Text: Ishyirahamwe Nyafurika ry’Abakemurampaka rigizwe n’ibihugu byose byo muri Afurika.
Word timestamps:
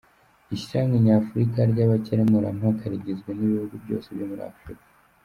Ishyirahamwe 0.55 0.97
Nyafurika 1.05 1.59
ry’Abakemurampaka 1.71 2.83
rigizwe 2.93 3.29
n’ibihugu 3.33 3.75
byose 3.83 4.07
byo 4.15 4.25
muri 4.29 4.43
Afurika. 4.51 4.85